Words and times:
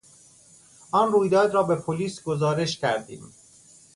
آن 0.91 1.11
رویداد 1.11 1.53
را 1.53 1.63
به 1.63 1.75
پلیس 1.75 2.21
گزارش 2.23 2.77
کردیم. 2.79 3.33